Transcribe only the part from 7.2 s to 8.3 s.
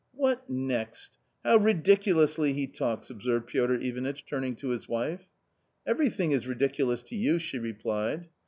she replied.